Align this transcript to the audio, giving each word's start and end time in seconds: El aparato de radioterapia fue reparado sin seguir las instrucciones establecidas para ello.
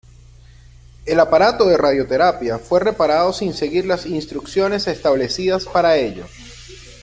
El 1.05 1.19
aparato 1.19 1.65
de 1.67 1.77
radioterapia 1.77 2.57
fue 2.57 2.79
reparado 2.79 3.33
sin 3.33 3.53
seguir 3.53 3.85
las 3.85 4.07
instrucciones 4.07 4.87
establecidas 4.87 5.65
para 5.65 5.95
ello. 5.95 6.25